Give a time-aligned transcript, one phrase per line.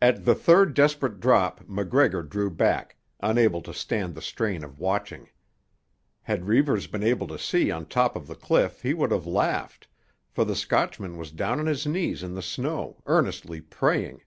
[0.00, 5.28] At the third desperate drop MacGregor drew back, unable to stand the strain of watching.
[6.22, 9.88] Had Reivers been able to see on top of the cliff he would have laughed,
[10.30, 14.22] for the Scotchman was down on his knees in the snow, earnestly praying.